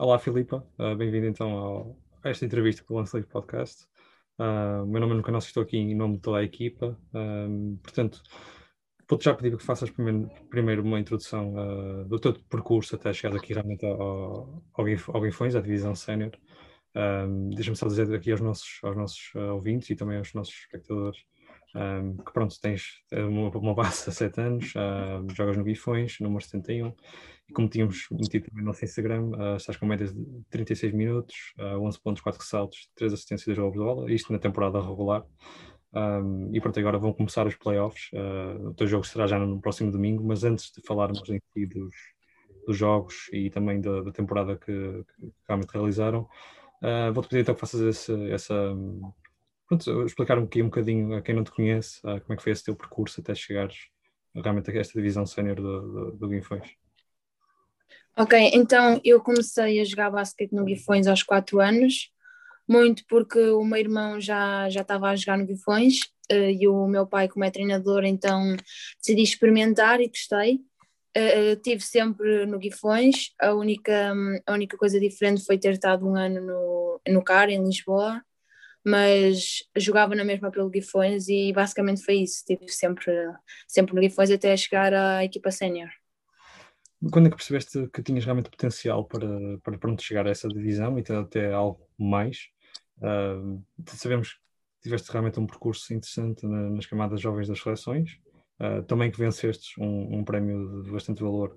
Olá, 0.00 0.16
Filipa. 0.16 0.64
Uh, 0.78 0.94
Bem-vindo 0.94 1.26
então 1.26 1.50
ao, 1.50 1.96
a 2.22 2.30
esta 2.30 2.44
entrevista 2.44 2.84
com 2.84 2.94
o 2.94 2.98
Lance 2.98 3.16
Livre 3.16 3.32
Podcast. 3.32 3.84
Uh, 4.38 4.86
meu 4.86 5.00
nome 5.00 5.14
é 5.14 5.16
Nuno 5.16 5.38
estou 5.38 5.60
aqui 5.60 5.76
em 5.76 5.92
nome 5.92 6.14
de 6.14 6.22
toda 6.22 6.38
a 6.38 6.44
equipa. 6.44 6.96
Uh, 7.12 7.76
portanto, 7.82 8.22
vou-te 9.08 9.24
já 9.24 9.34
pedir 9.34 9.56
que 9.56 9.64
faças 9.64 9.90
primeiro, 9.90 10.30
primeiro 10.48 10.82
uma 10.84 11.00
introdução 11.00 11.52
uh, 11.52 12.04
do 12.04 12.16
teu 12.20 12.32
percurso 12.32 12.94
até 12.94 13.12
chegar 13.12 13.36
aqui 13.36 13.52
realmente 13.52 13.84
ao, 13.84 14.62
ao, 14.72 14.86
ao 15.14 15.20
Guinfões, 15.20 15.56
à 15.56 15.60
divisão 15.60 15.96
sénior. 15.96 16.30
Deixa-me 17.56 17.76
só 17.76 17.88
dizer 17.88 18.14
aqui 18.14 18.30
aos 18.30 18.40
nossos, 18.40 18.78
aos 18.84 18.96
nossos 18.96 19.34
ouvintes 19.34 19.90
e 19.90 19.96
também 19.96 20.18
aos 20.18 20.32
nossos 20.32 20.54
espectadores 20.54 21.24
um, 21.74 22.16
que 22.16 22.32
pronto, 22.32 22.58
tens 22.60 23.02
uma, 23.12 23.50
uma 23.50 23.74
base 23.74 24.08
há 24.08 24.12
7 24.12 24.40
anos, 24.40 24.72
uh, 24.74 25.34
jogas 25.34 25.56
no 25.56 25.64
Guifões, 25.64 26.18
número 26.20 26.42
71, 26.42 26.94
e 27.48 27.52
como 27.52 27.68
tínhamos 27.68 28.06
metido 28.10 28.46
também 28.46 28.62
no 28.62 28.68
nosso 28.68 28.84
Instagram, 28.84 29.30
uh, 29.30 29.56
estás 29.56 29.76
com 29.76 29.86
médias 29.86 30.12
de 30.12 30.44
36 30.50 30.92
minutos, 30.92 31.34
uh, 31.58 31.80
11 31.80 32.00
pontos, 32.00 32.22
4 32.22 32.40
ressaltos, 32.40 32.88
3 32.94 33.12
assistências 33.12 33.46
e 33.46 33.54
2 33.54 33.58
gols 33.58 33.72
de 33.72 33.78
bola, 33.78 34.12
isto 34.12 34.32
na 34.32 34.38
temporada 34.38 34.80
regular. 34.80 35.24
Um, 35.92 36.54
e 36.54 36.60
pronto, 36.60 36.78
agora 36.78 36.98
vão 36.98 37.12
começar 37.12 37.46
os 37.46 37.56
playoffs. 37.56 38.10
Uh, 38.12 38.68
o 38.68 38.74
teu 38.74 38.86
jogo 38.86 39.06
será 39.06 39.26
já 39.26 39.38
no 39.38 39.60
próximo 39.60 39.90
domingo, 39.90 40.22
mas 40.24 40.44
antes 40.44 40.70
de 40.70 40.82
falarmos 40.86 41.28
em 41.30 41.40
si 41.52 41.66
dos, 41.66 41.94
dos 42.66 42.76
jogos 42.76 43.28
e 43.32 43.50
também 43.50 43.80
da, 43.80 44.02
da 44.02 44.12
temporada 44.12 44.56
que, 44.56 45.04
que 45.16 45.32
realmente 45.48 45.70
realizaram, 45.70 46.28
uh, 46.82 47.12
vou-te 47.12 47.28
pedir 47.28 47.42
então 47.42 47.54
que 47.54 47.60
faças 47.60 47.80
esse, 47.80 48.30
essa 48.30 48.54
pronto, 49.66 50.04
explicar 50.04 50.38
um, 50.38 50.44
aqui 50.44 50.62
um 50.62 50.66
bocadinho 50.66 51.14
a 51.14 51.22
quem 51.22 51.34
não 51.34 51.44
te 51.44 51.50
conhece, 51.50 51.98
uh, 52.00 52.20
como 52.20 52.34
é 52.34 52.36
que 52.36 52.42
foi 52.42 52.52
esse 52.52 52.64
teu 52.64 52.76
percurso 52.76 53.20
até 53.20 53.34
chegares 53.34 53.88
realmente 54.34 54.70
a 54.70 54.80
esta 54.80 54.94
divisão 54.94 55.26
sénior 55.26 55.56
do, 55.56 55.80
do, 55.80 56.16
do 56.16 56.28
Guinfões. 56.28 56.68
Ok, 58.20 58.50
então 58.52 59.00
eu 59.04 59.20
comecei 59.20 59.80
a 59.80 59.84
jogar 59.84 60.10
basquete 60.10 60.52
no 60.52 60.64
Guifões 60.64 61.06
aos 61.06 61.22
4 61.22 61.60
anos, 61.60 62.10
muito 62.68 63.04
porque 63.08 63.38
o 63.38 63.64
meu 63.64 63.78
irmão 63.78 64.20
já, 64.20 64.68
já 64.68 64.80
estava 64.80 65.10
a 65.10 65.14
jogar 65.14 65.38
no 65.38 65.46
Guifões 65.46 66.00
uh, 66.32 66.50
e 66.50 66.66
o 66.66 66.88
meu 66.88 67.06
pai, 67.06 67.28
como 67.28 67.44
é 67.44 67.50
treinador, 67.50 68.04
então 68.04 68.56
decidi 69.00 69.22
experimentar 69.22 70.00
e 70.00 70.08
gostei. 70.08 70.56
Uh, 71.16 71.54
tive 71.62 71.80
sempre 71.80 72.44
no 72.44 72.58
Guifões, 72.58 73.30
a 73.40 73.54
única, 73.54 74.12
a 74.46 74.52
única 74.52 74.76
coisa 74.76 74.98
diferente 74.98 75.44
foi 75.44 75.56
ter 75.56 75.74
estado 75.74 76.04
um 76.04 76.16
ano 76.16 76.40
no, 76.40 77.00
no 77.08 77.22
CAR, 77.22 77.50
em 77.50 77.62
Lisboa, 77.64 78.20
mas 78.84 79.62
jogava 79.76 80.16
na 80.16 80.24
mesma 80.24 80.50
pelo 80.50 80.70
Guifões 80.70 81.28
e 81.28 81.52
basicamente 81.52 82.02
foi 82.04 82.16
isso, 82.16 82.38
estive 82.38 82.68
sempre, 82.68 83.12
sempre 83.68 83.94
no 83.94 84.00
Guifões 84.00 84.32
até 84.32 84.56
chegar 84.56 84.92
à 84.92 85.24
equipa 85.24 85.52
sénior. 85.52 85.88
Quando 87.12 87.26
é 87.26 87.30
que 87.30 87.36
percebeste 87.36 87.88
que 87.92 88.02
tinhas 88.02 88.24
realmente 88.24 88.50
potencial 88.50 89.04
para, 89.04 89.58
para 89.62 89.78
pronto, 89.78 90.02
chegar 90.02 90.26
a 90.26 90.30
essa 90.30 90.48
divisão 90.48 90.98
e 90.98 91.04
até 91.12 91.52
algo 91.52 91.80
mais? 91.96 92.48
Uh, 92.98 93.62
sabemos 93.86 94.32
que 94.32 94.40
tiveste 94.82 95.10
realmente 95.12 95.38
um 95.38 95.46
percurso 95.46 95.94
interessante 95.94 96.44
na, 96.44 96.70
nas 96.70 96.86
camadas 96.86 97.20
jovens 97.20 97.46
das 97.46 97.60
seleções, 97.60 98.18
uh, 98.60 98.82
também 98.82 99.10
que 99.10 99.18
venceste 99.18 99.80
um, 99.80 100.18
um 100.18 100.24
prémio 100.24 100.82
de 100.82 100.90
bastante 100.90 101.22
valor 101.22 101.56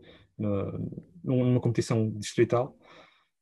numa 1.24 1.60
competição 1.60 2.10
distrital. 2.12 2.76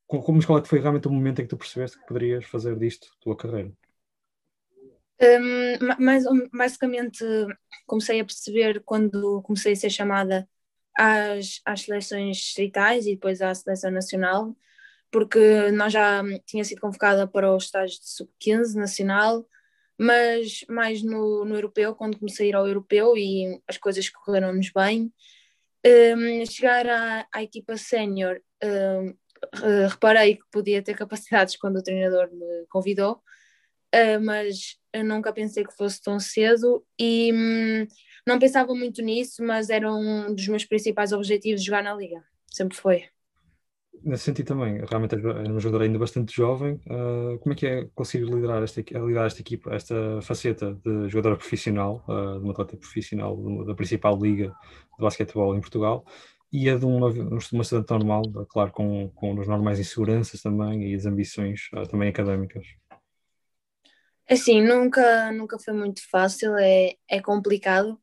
Como 0.05 0.45
qual 0.45 0.59
é 0.59 0.61
que 0.61 0.67
foi 0.67 0.79
realmente 0.79 1.07
o 1.07 1.11
momento 1.11 1.39
em 1.39 1.43
que 1.43 1.49
tu 1.49 1.57
percebeste 1.57 1.97
que 1.99 2.05
poderias 2.05 2.43
fazer 2.45 2.77
disto 2.77 3.07
tua 3.21 3.37
carreira? 3.37 3.71
Um, 5.21 6.03
mais, 6.03 6.23
basicamente 6.51 7.23
comecei 7.85 8.19
a 8.19 8.25
perceber 8.25 8.81
quando 8.85 9.41
comecei 9.43 9.73
a 9.73 9.75
ser 9.75 9.89
chamada 9.89 10.47
às, 10.99 11.61
às 11.63 11.83
seleções 11.83 12.35
distritais 12.35 13.07
e 13.07 13.15
depois 13.15 13.41
à 13.41 13.55
seleção 13.55 13.89
nacional, 13.89 14.53
porque 15.09 15.71
nós 15.71 15.93
já 15.93 16.21
tinha 16.45 16.63
sido 16.65 16.81
convocada 16.81 17.25
para 17.25 17.55
os 17.55 17.63
estágios 17.63 18.01
de 18.01 18.09
sub-15 18.09 18.75
nacional, 18.75 19.47
mas 19.97 20.65
mais 20.67 21.01
no, 21.01 21.45
no 21.45 21.55
europeu, 21.55 21.95
quando 21.95 22.19
comecei 22.19 22.47
a 22.47 22.49
ir 22.49 22.55
ao 22.55 22.67
europeu 22.67 23.15
e 23.15 23.61
as 23.65 23.77
coisas 23.77 24.09
correram-nos 24.09 24.71
bem. 24.71 25.11
Um, 25.85 26.45
chegar 26.45 26.85
à, 26.89 27.25
à 27.33 27.41
equipa 27.41 27.77
sénior 27.77 28.41
um, 28.61 29.15
reparei 29.87 30.35
que 30.35 30.43
podia 30.51 30.83
ter 30.83 30.97
capacidades 30.97 31.55
quando 31.55 31.77
o 31.77 31.83
treinador 31.83 32.29
me 32.33 32.65
convidou, 32.69 33.21
uh, 33.95 34.19
mas 34.21 34.77
nunca 35.05 35.31
pensei 35.31 35.63
que 35.63 35.75
fosse 35.77 36.01
tão 36.01 36.19
cedo 36.19 36.85
e 36.99 37.31
um, 37.33 37.87
não 38.29 38.39
pensava 38.39 38.73
muito 38.73 39.01
nisso, 39.01 39.43
mas 39.43 39.69
era 39.69 39.91
um 39.91 40.33
dos 40.33 40.47
meus 40.47 40.63
principais 40.63 41.11
objetivos 41.11 41.63
jogar 41.63 41.83
na 41.83 41.93
Liga, 41.93 42.23
sempre 42.47 42.77
foi. 42.77 43.05
Nesse 44.01 44.23
sentido 44.23 44.47
também, 44.47 44.81
realmente 44.85 45.15
é 45.15 45.17
uma 45.17 45.59
jogadora 45.59 45.83
ainda 45.83 45.99
bastante 45.99 46.33
jovem, 46.33 46.79
uh, 46.85 47.37
como 47.39 47.51
é 47.51 47.55
que 47.55 47.67
é 47.67 47.85
conseguir 47.93 48.25
liderar 48.25 48.63
esta, 48.63 48.79
liderar 48.79 49.25
esta 49.25 49.41
equipa, 49.41 49.75
esta 49.75 50.21
faceta 50.21 50.73
de 50.85 51.09
jogadora 51.09 51.35
profissional, 51.35 52.05
uh, 52.07 52.39
de 52.39 52.43
uma 52.45 52.53
atleta 52.53 52.77
profissional 52.77 53.35
da 53.65 53.75
principal 53.75 54.17
liga 54.17 54.47
de 54.97 55.03
basquetebol 55.03 55.53
em 55.53 55.59
Portugal, 55.59 56.05
e 56.51 56.69
é 56.69 56.77
de 56.77 56.85
uma, 56.85 57.09
uma 57.09 57.61
estudante 57.61 57.91
normal, 57.91 58.23
claro, 58.47 58.71
com, 58.71 59.09
com 59.09 59.39
as 59.41 59.47
normais 59.47 59.79
inseguranças 59.79 60.41
também 60.41 60.91
e 60.91 60.95
as 60.95 61.05
ambições 61.05 61.69
uh, 61.73 61.85
também 61.85 62.07
académicas. 62.07 62.65
Assim, 64.29 64.61
nunca, 64.61 65.31
nunca 65.31 65.57
foi 65.57 65.73
muito 65.73 66.07
fácil, 66.09 66.55
é, 66.55 66.93
é 67.09 67.19
complicado, 67.19 67.99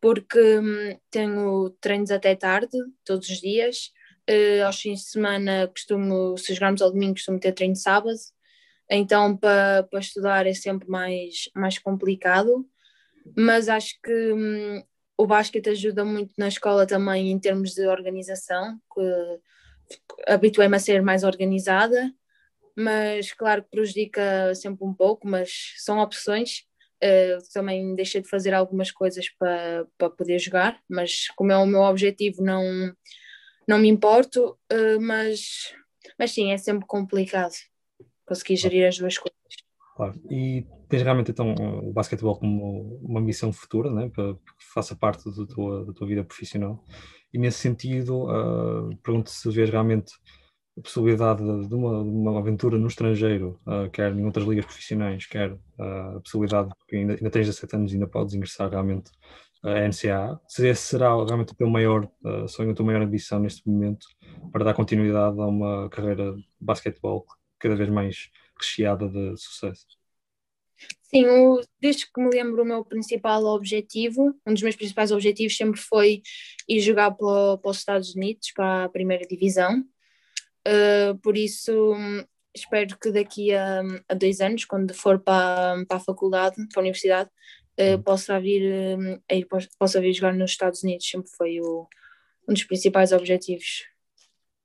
porque 0.00 0.58
hum, 0.58 0.98
tenho 1.10 1.70
treinos 1.80 2.10
até 2.10 2.34
tarde, 2.34 2.76
todos 3.04 3.28
os 3.28 3.40
dias. 3.40 3.92
Uh, 4.28 4.64
aos 4.64 4.80
fins 4.80 5.00
de 5.00 5.10
semana 5.10 5.68
costumo, 5.68 6.36
se 6.36 6.52
jogarmos 6.52 6.82
ao 6.82 6.90
domingo, 6.90 7.14
costumo 7.14 7.40
ter 7.40 7.52
treino 7.52 7.76
sábado, 7.76 8.18
então 8.90 9.36
para, 9.36 9.84
para 9.84 10.00
estudar 10.00 10.46
é 10.46 10.52
sempre 10.52 10.88
mais, 10.88 11.48
mais 11.54 11.78
complicado, 11.78 12.66
mas 13.36 13.70
acho 13.70 13.98
que 14.02 14.32
hum, 14.32 14.82
o 15.16 15.26
basquete 15.26 15.70
ajuda 15.70 16.04
muito 16.04 16.34
na 16.38 16.48
escola 16.48 16.86
também 16.86 17.30
em 17.30 17.38
termos 17.38 17.74
de 17.74 17.86
organização, 17.86 18.78
que 18.94 19.40
habituei-me 20.26 20.76
a 20.76 20.80
ser 20.80 21.02
mais 21.02 21.24
organizada, 21.24 22.12
mas 22.76 23.32
claro 23.32 23.64
prejudica 23.70 24.54
sempre 24.54 24.84
um 24.84 24.94
pouco, 24.94 25.26
mas 25.26 25.74
são 25.78 25.98
opções. 25.98 26.64
Uh, 27.02 27.38
também 27.52 27.94
deixei 27.94 28.20
de 28.20 28.28
fazer 28.28 28.52
algumas 28.52 28.90
coisas 28.90 29.28
para, 29.38 29.86
para 29.96 30.10
poder 30.10 30.38
jogar, 30.38 30.80
mas 30.88 31.28
como 31.36 31.52
é 31.52 31.56
o 31.56 31.66
meu 31.66 31.80
objetivo, 31.82 32.42
não, 32.42 32.92
não 33.68 33.78
me 33.78 33.88
importo, 33.88 34.58
uh, 34.72 35.00
mas, 35.00 35.72
mas 36.18 36.32
sim, 36.32 36.50
é 36.50 36.56
sempre 36.56 36.86
complicado 36.86 37.54
conseguir 38.26 38.56
gerir 38.56 38.86
as 38.86 38.98
duas 38.98 39.16
coisas. 39.16 39.38
Claro. 39.96 40.20
E 40.30 40.64
tens 40.88 41.02
realmente 41.02 41.30
então 41.30 41.54
o 41.82 41.92
basquetebol 41.92 42.38
como 42.38 42.98
uma 43.02 43.20
missão 43.20 43.52
futura, 43.52 43.90
né? 43.90 44.08
para 44.08 44.34
que 44.34 44.64
faça 44.72 44.94
parte 44.94 45.24
da 45.24 45.46
tua, 45.46 45.84
da 45.86 45.92
tua 45.92 46.06
vida 46.06 46.22
profissional. 46.22 46.84
E 47.32 47.38
nesse 47.38 47.58
sentido, 47.58 48.24
uh, 48.24 48.96
pergunto 49.02 49.30
se 49.30 49.50
vês 49.50 49.68
realmente 49.70 50.12
a 50.78 50.82
possibilidade 50.82 51.42
de 51.42 51.74
uma, 51.74 52.04
de 52.04 52.10
uma 52.10 52.38
aventura 52.38 52.78
no 52.78 52.86
estrangeiro, 52.86 53.60
uh, 53.66 53.90
quer 53.90 54.12
em 54.12 54.24
outras 54.24 54.46
ligas 54.46 54.64
profissionais, 54.64 55.26
quer 55.26 55.52
uh, 55.52 56.16
a 56.16 56.20
possibilidade, 56.20 56.70
porque 56.78 56.96
ainda, 56.96 57.14
ainda 57.14 57.30
tens 57.30 57.46
17 57.46 57.76
anos 57.76 57.92
e 57.92 57.94
ainda 57.94 58.06
podes 58.06 58.34
ingressar 58.34 58.70
realmente 58.70 59.10
à 59.62 59.88
NCAA. 59.88 60.40
Se 60.46 60.66
esse 60.68 60.82
será 60.82 61.08
realmente 61.08 61.52
o 61.52 61.56
teu 61.56 61.68
maior 61.68 62.08
uh, 62.24 62.48
sonho, 62.48 62.70
a 62.70 62.74
tua 62.74 62.86
maior 62.86 63.02
ambição 63.02 63.40
neste 63.40 63.68
momento 63.68 64.06
para 64.52 64.64
dar 64.64 64.74
continuidade 64.74 65.40
a 65.40 65.46
uma 65.46 65.88
carreira 65.90 66.32
de 66.32 66.44
basquetebol 66.60 67.26
cada 67.58 67.74
vez 67.74 67.88
mais 67.88 68.30
recheada 68.56 69.08
de 69.08 69.36
sucesso? 69.36 69.86
Sim, 71.02 71.24
desde 71.80 72.06
que 72.06 72.20
me 72.20 72.30
lembro, 72.30 72.62
o 72.62 72.66
meu 72.66 72.84
principal 72.84 73.42
objetivo, 73.46 74.34
um 74.46 74.52
dos 74.52 74.62
meus 74.62 74.76
principais 74.76 75.10
objetivos 75.10 75.56
sempre 75.56 75.80
foi 75.80 76.22
ir 76.68 76.80
jogar 76.80 77.10
para, 77.12 77.56
para 77.58 77.70
os 77.70 77.78
Estados 77.78 78.14
Unidos, 78.14 78.52
para 78.54 78.84
a 78.84 78.88
primeira 78.88 79.26
divisão. 79.26 79.84
Uh, 80.66 81.16
por 81.18 81.36
isso, 81.36 81.94
espero 82.54 82.98
que 82.98 83.10
daqui 83.10 83.54
a, 83.54 83.82
a, 84.08 84.14
dois 84.14 84.40
anos, 84.40 84.64
quando 84.64 84.92
for 84.94 85.18
para, 85.18 85.84
para 85.86 85.96
a 85.96 86.00
faculdade, 86.00 86.56
para 86.72 86.80
a 86.80 86.82
universidade, 86.82 87.30
uh, 87.80 88.02
possa, 88.02 88.38
vir, 88.40 88.98
uh, 89.08 89.62
possa 89.78 90.00
vir 90.00 90.12
jogar 90.12 90.34
nos 90.34 90.50
Estados 90.50 90.82
Unidos. 90.82 91.08
Sempre 91.08 91.30
foi 91.36 91.60
o, 91.60 91.86
um 92.48 92.52
dos 92.52 92.64
principais 92.64 93.12
objetivos. 93.12 93.84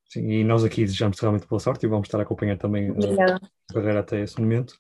Sim, 0.10 0.30
e 0.30 0.44
nós 0.44 0.64
aqui 0.64 0.82
desejamos 0.82 1.20
realmente 1.20 1.48
boa 1.48 1.60
sorte 1.60 1.86
e 1.86 1.90
vamos 1.90 2.08
estar 2.08 2.20
a 2.20 2.24
acompanhar 2.24 2.58
também 2.58 2.90
a 2.90 3.40
carreira 3.72 4.00
até 4.00 4.22
esse 4.22 4.40
momento. 4.40 4.72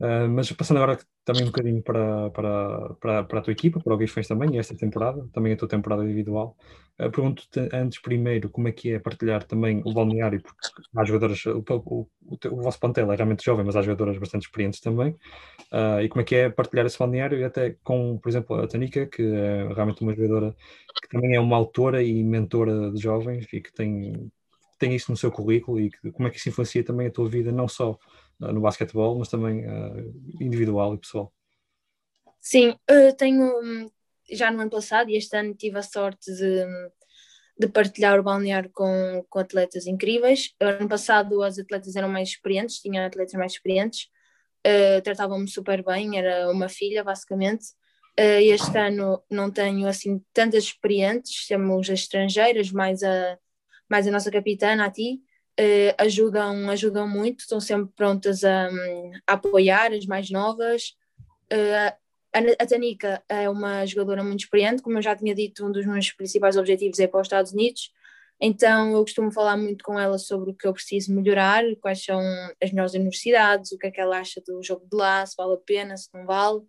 Uh, 0.00 0.28
mas 0.30 0.50
passando 0.52 0.76
agora 0.76 0.98
também 1.24 1.42
um 1.42 1.46
bocadinho 1.46 1.82
para, 1.82 2.30
para, 2.30 2.94
para, 2.94 3.24
para 3.24 3.38
a 3.40 3.42
tua 3.42 3.52
equipa, 3.52 3.80
para 3.80 3.92
o 3.92 3.98
Guifões 3.98 4.28
também, 4.28 4.56
esta 4.58 4.76
temporada, 4.76 5.28
também 5.32 5.52
a 5.52 5.56
tua 5.56 5.68
temporada 5.68 6.04
individual. 6.04 6.56
Uh, 6.98 7.10
Pergunto-te 7.10 7.68
antes 7.72 8.00
primeiro 8.00 8.48
como 8.48 8.68
é 8.68 8.72
que 8.72 8.92
é 8.92 8.98
partilhar 8.98 9.42
também 9.44 9.82
o 9.84 9.92
balneário, 9.92 10.40
porque 10.40 10.68
há 10.96 11.04
jogadoras, 11.04 11.44
o, 11.46 11.64
o, 11.68 12.08
o, 12.22 12.38
o 12.52 12.62
vosso 12.62 12.78
plantel 12.78 13.12
é 13.12 13.16
realmente 13.16 13.44
jovem, 13.44 13.64
mas 13.64 13.74
há 13.74 13.82
jogadoras 13.82 14.16
bastante 14.18 14.46
experientes 14.46 14.80
também. 14.80 15.10
Uh, 15.72 16.00
e 16.02 16.08
como 16.08 16.22
é 16.22 16.24
que 16.24 16.34
é 16.36 16.48
partilhar 16.48 16.86
esse 16.86 16.98
balneário 16.98 17.38
e 17.38 17.44
até 17.44 17.76
com, 17.82 18.18
por 18.18 18.28
exemplo, 18.28 18.56
a 18.56 18.68
Tanika, 18.68 19.06
que 19.06 19.22
é 19.22 19.66
realmente 19.74 20.00
uma 20.02 20.14
jogadora 20.14 20.54
que 21.02 21.08
também 21.08 21.34
é 21.34 21.40
uma 21.40 21.56
autora 21.56 22.02
e 22.02 22.22
mentora 22.22 22.92
de 22.92 23.02
jovens 23.02 23.46
e 23.52 23.60
que 23.60 23.72
tem 23.72 24.30
tem 24.78 24.94
isso 24.94 25.10
no 25.10 25.16
seu 25.16 25.30
currículo 25.30 25.80
e 25.80 25.90
que, 25.90 26.12
como 26.12 26.28
é 26.28 26.30
que 26.30 26.36
isso 26.38 26.48
influencia 26.48 26.84
também 26.84 27.08
a 27.08 27.10
tua 27.10 27.28
vida, 27.28 27.50
não 27.50 27.66
só 27.66 27.98
no 28.38 28.60
basquetebol, 28.60 29.18
mas 29.18 29.28
também 29.28 29.66
uh, 29.66 30.14
individual 30.40 30.94
e 30.94 30.98
pessoal? 30.98 31.32
Sim, 32.40 32.74
tenho 33.18 33.90
já 34.30 34.50
no 34.50 34.60
ano 34.60 34.70
passado 34.70 35.10
e 35.10 35.16
este 35.16 35.36
ano 35.36 35.54
tive 35.54 35.78
a 35.78 35.82
sorte 35.82 36.32
de, 36.32 36.64
de 37.58 37.68
partilhar 37.68 38.18
o 38.18 38.22
balneário 38.22 38.70
com, 38.72 39.24
com 39.28 39.38
atletas 39.38 39.86
incríveis. 39.86 40.54
Ano 40.60 40.88
passado 40.88 41.42
as 41.42 41.58
atletas 41.58 41.96
eram 41.96 42.08
mais 42.08 42.30
experientes, 42.30 42.80
tinha 42.80 43.06
atletas 43.06 43.34
mais 43.34 43.52
experientes, 43.52 44.08
uh, 44.66 45.02
tratavam-me 45.02 45.48
super 45.48 45.82
bem, 45.82 46.18
era 46.18 46.50
uma 46.50 46.68
filha 46.68 47.02
basicamente. 47.02 47.66
Uh, 48.18 48.42
este 48.42 48.76
ano 48.76 49.22
não 49.30 49.50
tenho 49.50 49.86
assim 49.86 50.20
tantas 50.32 50.64
experientes, 50.64 51.46
temos 51.46 51.88
as 51.88 52.00
estrangeiras, 52.00 52.70
mais 52.72 53.02
a, 53.02 53.38
mais 53.88 54.06
a 54.06 54.10
nossa 54.10 54.30
capitã, 54.30 54.82
a 54.82 54.90
ti, 54.90 55.20
uh, 55.58 55.94
ajudam, 55.98 56.70
ajudam 56.70 57.08
muito, 57.08 57.40
estão 57.40 57.60
sempre 57.60 57.92
prontas 57.96 58.44
a, 58.44 58.68
a 59.26 59.32
apoiar 59.34 59.92
as 59.92 60.06
mais 60.06 60.30
novas. 60.30 60.94
Uh, 61.52 61.96
a 62.32 62.66
Tanika 62.66 63.22
é 63.28 63.48
uma 63.48 63.86
jogadora 63.86 64.22
muito 64.22 64.40
experiente, 64.40 64.82
como 64.82 64.98
eu 64.98 65.02
já 65.02 65.16
tinha 65.16 65.34
dito, 65.34 65.66
um 65.66 65.72
dos 65.72 65.86
meus 65.86 66.12
principais 66.12 66.56
objetivos 66.56 66.98
é 66.98 67.06
para 67.06 67.20
os 67.20 67.26
Estados 67.26 67.52
Unidos, 67.52 67.90
então 68.40 68.92
eu 68.92 69.00
costumo 69.00 69.32
falar 69.32 69.56
muito 69.56 69.82
com 69.82 69.98
ela 69.98 70.18
sobre 70.18 70.50
o 70.50 70.54
que 70.54 70.66
eu 70.66 70.72
preciso 70.72 71.12
melhorar, 71.12 71.64
quais 71.80 72.04
são 72.04 72.20
as 72.62 72.70
melhores 72.70 72.94
universidades, 72.94 73.72
o 73.72 73.78
que 73.78 73.86
é 73.86 73.90
que 73.90 74.00
ela 74.00 74.18
acha 74.20 74.40
do 74.46 74.62
jogo 74.62 74.86
de 74.88 74.96
lá, 74.96 75.24
se 75.26 75.34
vale 75.36 75.54
a 75.54 75.56
pena, 75.56 75.96
se 75.96 76.08
não 76.14 76.24
vale. 76.24 76.60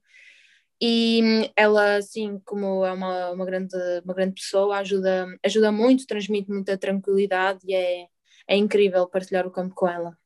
E 0.82 1.52
ela, 1.56 1.98
assim, 1.98 2.40
como 2.46 2.86
é 2.86 2.92
uma, 2.94 3.32
uma, 3.32 3.46
grande, 3.46 3.76
uma 4.04 4.14
grande 4.14 4.36
pessoa, 4.36 4.78
ajuda, 4.78 5.28
ajuda 5.46 5.72
muito, 5.72 6.08
transmite 6.08 6.50
muita 6.50 6.78
tranquilidade 6.78 7.60
e 7.68 7.76
é, 7.76 8.08
é 8.50 8.58
incrível 8.58 9.08
partilhar 9.08 9.46
o 9.46 9.52
campo 9.52 9.76
com 9.76 9.88
ela. 9.88 10.18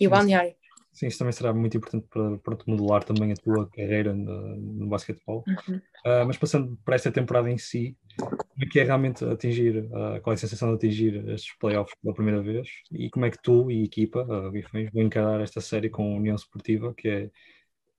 E 0.00 0.06
o 0.06 0.10
balneário. 0.10 0.54
Sim, 0.92 1.06
isso 1.06 1.18
também 1.18 1.32
será 1.32 1.52
muito 1.54 1.76
importante 1.76 2.06
para, 2.08 2.38
para 2.38 2.58
modelar 2.66 3.02
também 3.02 3.32
a 3.32 3.36
tua 3.36 3.68
carreira 3.70 4.12
no, 4.12 4.56
no 4.56 4.86
basquetebol. 4.88 5.42
Uhum. 5.46 5.76
Uh, 5.76 6.26
mas 6.26 6.36
passando 6.36 6.78
para 6.84 6.94
esta 6.94 7.10
temporada 7.10 7.50
em 7.50 7.56
si, 7.56 7.96
como 8.18 8.62
é 8.62 8.66
que 8.66 8.78
é 8.78 8.84
realmente 8.84 9.24
atingir, 9.24 9.84
uh, 9.86 10.20
qual 10.22 10.32
é 10.32 10.34
a 10.34 10.36
sensação 10.36 10.68
de 10.68 10.74
atingir 10.74 11.28
estes 11.30 11.56
playoffs 11.58 11.94
pela 12.00 12.14
primeira 12.14 12.42
vez? 12.42 12.68
E 12.92 13.08
como 13.10 13.24
é 13.24 13.30
que 13.30 13.40
tu 13.42 13.70
e 13.70 13.80
a 13.80 13.84
equipa, 13.84 14.22
a 14.22 14.50
Bifões, 14.50 14.90
vão 14.92 15.02
encarar 15.02 15.40
esta 15.40 15.60
série 15.60 15.88
com 15.88 16.12
a 16.12 16.16
União 16.16 16.36
Esportiva, 16.36 16.92
que 16.94 17.08
é 17.08 17.30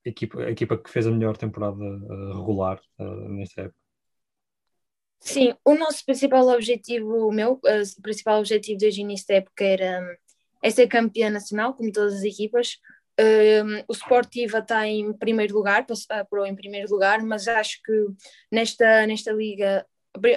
a 0.06 0.10
equipa, 0.10 0.44
a 0.44 0.52
equipa 0.52 0.78
que 0.78 0.90
fez 0.90 1.08
a 1.08 1.12
melhor 1.12 1.36
temporada 1.36 1.84
uh, 1.84 2.38
regular 2.38 2.80
nesta 3.00 3.62
época? 3.64 3.83
Sim, 5.24 5.56
o 5.64 5.74
nosso 5.74 6.06
principal 6.06 6.46
objetivo, 6.50 7.30
o 7.30 7.32
meu 7.32 7.54
o 7.54 8.02
principal 8.02 8.40
objetivo 8.40 8.78
desde 8.78 9.00
o 9.00 9.04
início 9.04 9.28
da 9.28 9.36
época 9.36 9.64
era 9.64 10.18
é 10.62 10.70
ser 10.70 10.88
campeã 10.88 11.30
nacional, 11.30 11.74
como 11.74 11.92
todas 11.92 12.16
as 12.16 12.24
equipas. 12.24 12.78
Um, 13.20 13.84
o 13.88 13.94
Sportiva 13.94 14.60
está 14.60 14.86
em 14.86 15.14
primeiro 15.14 15.56
lugar, 15.56 15.86
apurou 16.10 16.46
em 16.46 16.56
primeiro 16.56 16.90
lugar, 16.92 17.22
mas 17.22 17.48
acho 17.48 17.82
que 17.84 17.94
nesta, 18.52 19.08
nesta 19.08 19.32
liga 19.32 19.86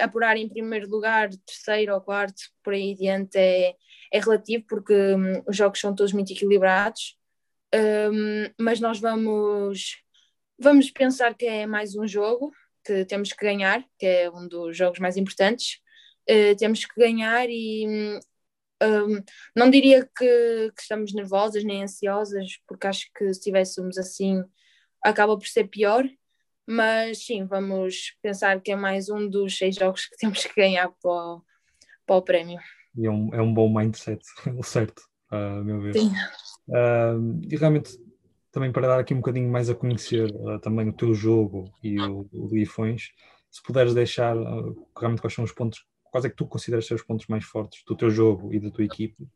apurar 0.01 0.37
em 0.37 0.47
primeiro 0.47 0.89
lugar, 0.89 1.29
terceiro 1.45 1.93
ou 1.93 2.01
quarto, 2.01 2.41
por 2.63 2.73
aí 2.73 2.93
adiante 2.93 3.37
é, 3.37 3.75
é 4.11 4.19
relativo, 4.19 4.63
porque 4.69 4.93
um, 4.93 5.43
os 5.47 5.55
jogos 5.55 5.79
são 5.79 5.93
todos 5.93 6.13
muito 6.13 6.31
equilibrados. 6.31 7.17
Um, 7.75 8.49
mas 8.57 8.79
nós 8.79 8.99
vamos, 8.99 10.01
vamos 10.57 10.89
pensar 10.91 11.33
que 11.33 11.45
é 11.45 11.65
mais 11.65 11.93
um 11.95 12.07
jogo 12.07 12.53
que 12.87 13.03
temos 13.03 13.33
que 13.33 13.45
ganhar, 13.45 13.83
que 13.99 14.05
é 14.05 14.31
um 14.31 14.47
dos 14.47 14.77
jogos 14.77 14.99
mais 14.99 15.17
importantes. 15.17 15.79
Uh, 16.29 16.55
temos 16.57 16.85
que 16.85 16.99
ganhar 16.99 17.47
e 17.49 17.85
hum, 17.87 18.19
um, 18.83 19.23
não 19.55 19.69
diria 19.69 20.05
que, 20.05 20.71
que, 20.75 20.81
estamos 20.81 21.13
nervosas 21.13 21.63
nem 21.63 21.83
ansiosas, 21.83 22.57
porque 22.67 22.87
acho 22.87 23.07
que 23.13 23.25
se 23.25 23.31
estivéssemos 23.31 23.97
assim 23.97 24.43
acaba 25.03 25.37
por 25.37 25.47
ser 25.47 25.67
pior, 25.67 26.07
mas 26.65 27.25
sim, 27.25 27.45
vamos 27.45 28.15
pensar 28.21 28.59
que 28.61 28.71
é 28.71 28.75
mais 28.75 29.09
um 29.09 29.29
dos 29.29 29.57
seis 29.57 29.75
jogos 29.75 30.05
que 30.05 30.17
temos 30.17 30.43
que 30.45 30.55
ganhar 30.55 30.89
para 31.01 31.11
o, 31.11 31.43
para 32.05 32.15
o 32.15 32.21
prémio. 32.21 32.59
E 32.95 33.05
é 33.05 33.11
um, 33.11 33.33
é 33.33 33.41
um 33.41 33.53
bom 33.53 33.73
mindset, 33.73 34.21
certo, 34.63 35.01
a 35.29 35.61
meu 35.63 35.81
ver. 35.81 35.93
Sim. 35.93 36.11
Uh, 36.67 37.39
e 37.49 37.55
realmente, 37.55 37.91
também 38.57 38.71
para 38.71 38.87
dar 38.87 38.99
aqui 38.99 39.13
um 39.13 39.17
bocadinho 39.17 39.47
mais 39.51 39.69
a 39.69 39.75
conhecer 39.75 40.31
uh, 40.33 40.59
também 40.59 40.89
o 40.89 40.93
teu 40.93 41.13
jogo 41.13 41.71
e 41.83 41.99
o, 41.99 42.27
o 42.33 42.47
Lifões, 42.47 43.11
se 43.51 43.61
puderes 43.61 43.93
deixar 43.93 44.35
uh, 44.35 44.89
realmente 44.97 45.21
quais 45.21 45.35
são 45.35 45.43
os 45.43 45.51
pontos 45.51 45.85
quais 46.05 46.25
é 46.25 46.29
que 46.29 46.35
tu 46.35 46.47
consideras 46.47 46.87
ser 46.87 46.95
os 46.95 47.03
pontos 47.03 47.27
mais 47.27 47.45
fortes 47.45 47.83
do 47.85 47.95
teu 47.95 48.09
jogo 48.09 48.51
e 48.51 48.59
da 48.59 48.71
tua 48.71 48.83
equipe 48.83 49.27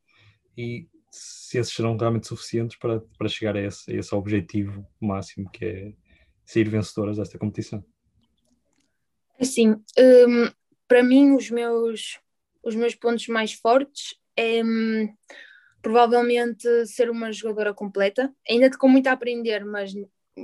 e 0.57 0.88
se 1.12 1.59
esses 1.59 1.71
serão 1.71 1.95
realmente 1.95 2.27
suficientes 2.27 2.79
para, 2.79 3.00
para 3.15 3.27
chegar 3.27 3.56
a 3.56 3.62
esse, 3.62 3.91
a 3.91 3.95
esse 3.95 4.15
objetivo 4.15 4.88
máximo 5.00 5.51
que 5.51 5.65
é 5.65 5.94
sair 6.44 6.67
vencedoras 6.67 7.17
desta 7.17 7.38
competição? 7.38 7.85
Assim, 9.39 9.75
um, 10.00 10.50
para 10.88 11.03
mim 11.03 11.35
os 11.35 11.51
meus, 11.51 12.19
os 12.63 12.74
meus 12.74 12.95
pontos 12.95 13.27
mais 13.27 13.53
fortes 13.53 14.15
é 14.35 14.63
um, 14.63 15.13
provavelmente 15.81 16.86
ser 16.86 17.10
uma 17.10 17.31
jogadora 17.31 17.74
completa, 17.74 18.33
ainda 18.50 18.69
com 18.78 18.88
muito 18.88 19.07
a 19.07 19.13
aprender, 19.13 19.66
mas 19.66 19.94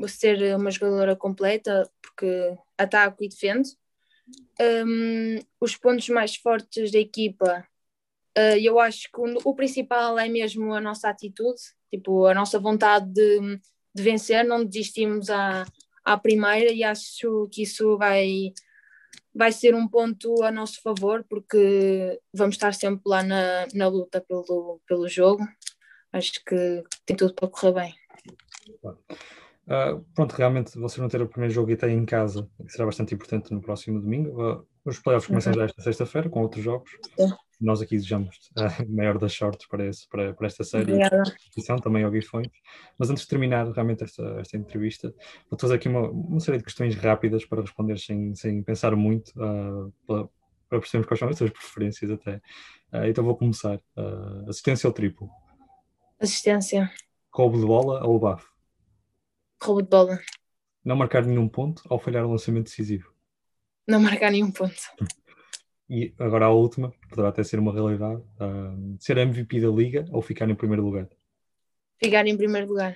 ser 0.07 0.55
uma 0.55 0.71
jogadora 0.71 1.15
completa 1.15 1.89
porque 2.01 2.57
ataco 2.77 3.23
e 3.23 3.29
defendo. 3.29 3.67
Um, 4.59 5.39
os 5.61 5.77
pontos 5.77 6.09
mais 6.09 6.35
fortes 6.35 6.91
da 6.91 6.99
equipa, 6.99 7.65
uh, 8.37 8.57
eu 8.59 8.79
acho 8.79 9.09
que 9.11 9.21
o, 9.21 9.37
o, 9.45 9.55
principal 9.55 10.19
é 10.19 10.27
mesmo 10.27 10.73
a 10.73 10.81
nossa 10.81 11.09
atitude, 11.09 11.61
tipo, 11.89 12.25
a 12.25 12.33
nossa 12.33 12.59
vontade 12.59 13.05
de, 13.13 13.59
de 13.95 14.03
vencer, 14.03 14.43
não 14.43 14.65
desistimos 14.65 15.29
à, 15.29 15.65
à 16.03 16.17
primeira 16.17 16.73
e 16.73 16.83
acho 16.83 17.47
que 17.51 17.63
isso 17.63 17.97
vai, 17.97 18.51
vai 19.37 19.51
ser 19.51 19.75
um 19.75 19.87
ponto 19.87 20.43
a 20.43 20.51
nosso 20.51 20.81
favor, 20.81 21.23
porque 21.29 22.19
vamos 22.33 22.55
estar 22.55 22.73
sempre 22.73 23.03
lá 23.05 23.21
na, 23.21 23.67
na 23.73 23.87
luta 23.87 24.19
pelo, 24.19 24.81
pelo 24.87 25.07
jogo. 25.07 25.47
Acho 26.11 26.43
que 26.43 26.83
tem 27.05 27.15
tudo 27.15 27.35
para 27.35 27.47
correr 27.47 27.73
bem. 27.73 27.95
Uh, 29.67 30.03
pronto, 30.15 30.33
realmente 30.33 30.77
vocês 30.79 30.97
vão 30.97 31.09
ter 31.09 31.21
o 31.21 31.27
primeiro 31.27 31.53
jogo 31.53 31.71
até 31.71 31.89
em 31.89 32.05
casa, 32.05 32.49
que 32.65 32.71
será 32.71 32.85
bastante 32.85 33.13
importante 33.13 33.53
no 33.53 33.61
próximo 33.61 34.01
domingo. 34.01 34.41
Uh, 34.41 34.67
os 34.87 34.99
playoffs 34.99 35.27
começam 35.27 35.51
uhum. 35.53 35.59
já 35.59 35.65
esta 35.65 35.81
sexta-feira 35.81 36.29
com 36.29 36.41
outros 36.41 36.63
jogos. 36.63 36.89
Nós 37.59 37.81
aqui 37.81 37.95
desejamos 37.95 38.37
a 38.55 38.83
maior 38.87 39.17
das 39.17 39.33
sortes 39.33 39.67
para, 39.67 39.85
esse, 39.85 40.07
para, 40.07 40.33
para 40.33 40.47
esta 40.47 40.63
série 40.63 40.85
de 40.85 41.81
também 41.81 42.03
ao 42.03 42.11
Guifões. 42.11 42.47
Mas 42.97 43.09
antes 43.09 43.23
de 43.23 43.29
terminar 43.29 43.69
realmente 43.71 44.03
esta, 44.03 44.23
esta 44.39 44.57
entrevista, 44.57 45.13
vou 45.49 45.59
fazer 45.59 45.75
aqui 45.75 45.87
uma, 45.87 46.09
uma 46.09 46.39
série 46.39 46.59
de 46.59 46.63
questões 46.63 46.95
rápidas 46.95 47.45
para 47.45 47.61
responder 47.61 47.97
sem, 47.99 48.33
sem 48.35 48.61
pensar 48.63 48.95
muito, 48.95 49.29
uh, 49.31 49.91
para, 50.05 50.29
para 50.69 50.79
percebermos 50.79 51.07
quais 51.07 51.19
são 51.19 51.29
as 51.29 51.37
suas 51.37 51.51
preferências 51.51 52.11
até. 52.11 52.41
então 53.09 53.23
vou 53.23 53.35
começar. 53.35 53.79
assistência 54.47 54.87
ou 54.87 54.93
triplo? 54.93 55.29
Assistência. 56.19 56.91
Roubo 57.31 57.59
de 57.59 57.65
bola 57.65 58.05
ou 58.05 58.19
bafo? 58.19 58.57
roubo 59.61 59.81
de 59.81 59.89
bola. 59.89 60.19
Não 60.83 60.95
marcar 60.95 61.25
nenhum 61.25 61.47
ponto 61.47 61.81
ou 61.89 61.99
falhar 61.99 62.25
o 62.25 62.31
lançamento 62.31 62.65
decisivo? 62.65 63.16
Não 63.87 63.99
marcar 63.99 64.31
nenhum 64.31 64.51
ponto. 64.51 64.75
E 65.89 66.13
agora 66.19 66.45
a 66.45 66.49
última, 66.49 66.93
poderá 67.09 67.29
até 67.29 67.43
ser 67.43 67.59
uma 67.59 67.71
realidade: 67.71 68.21
uh, 68.21 68.97
ser 68.99 69.17
MVP 69.17 69.61
da 69.61 69.69
liga 69.69 70.05
ou 70.11 70.21
ficar 70.21 70.49
em 70.49 70.55
primeiro 70.55 70.83
lugar? 70.83 71.07
Ficar 71.97 72.27
em 72.27 72.35
primeiro 72.35 72.67
lugar. 72.67 72.95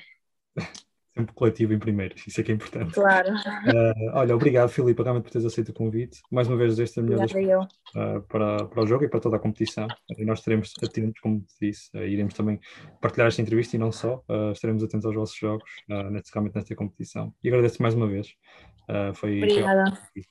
Sempre 1.14 1.34
coletivo 1.34 1.74
em 1.74 1.80
primeiro, 1.80 2.16
isso 2.16 2.40
é 2.40 2.44
que 2.44 2.54
é 2.54 2.56
importante. 2.56 2.94
Claro. 2.94 3.34
Uh, 3.34 4.12
olha, 4.14 4.34
obrigado, 4.34 4.70
Filipe, 4.70 5.04
realmente 5.04 5.26
por 5.26 5.32
teres 5.32 5.46
aceito 5.46 5.70
o 5.70 5.74
convite. 5.74 6.22
Mais 6.32 6.48
uma 6.48 6.56
vez, 6.56 6.80
este 6.80 7.00
é 7.00 7.04
a 7.04 7.06
melhor 7.06 7.68
uh, 7.68 8.22
para, 8.30 8.66
para 8.66 8.82
o 8.82 8.88
jogo 8.88 9.04
e 9.04 9.10
para 9.10 9.20
toda 9.20 9.36
a 9.36 9.40
competição. 9.40 9.88
E 10.18 10.24
nós 10.24 10.40
estaremos 10.40 10.72
atentos, 10.82 11.20
como 11.20 11.42
te 11.42 11.68
disse, 11.68 11.90
uh, 11.98 12.04
iremos 12.06 12.34
também 12.34 12.62
partilhar 13.02 13.28
esta 13.28 13.42
entrevista 13.42 13.76
e 13.76 13.80
não 13.80 13.92
só, 13.92 14.24
estaremos 14.54 14.82
atentos 14.84 15.06
aos 15.06 15.16
vossos 15.16 15.38
jogos, 15.38 15.70
neste, 16.10 16.32
realmente 16.32 16.56
nesta 16.56 16.76
competição. 16.76 17.34
E 17.44 17.50
agradeço 17.50 17.82
mais 17.82 17.94
uma 17.94 18.08
vez. 18.08 18.34
foi, 19.16 19.38
Obrigada. 19.38 19.92
Foi... 20.14 20.24